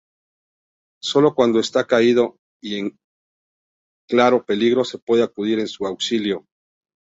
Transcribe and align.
Solo 1.03 1.35
cuando 1.35 1.59
está 1.59 1.85
caído 1.85 2.35
y 2.59 2.79
en 2.79 2.97
claro 4.09 4.43
peligro 4.43 4.83
se 4.83 4.97
puede 4.97 5.21
acudir 5.21 5.59
en 5.59 5.67
su 5.67 5.85
auxilio. 5.85 6.43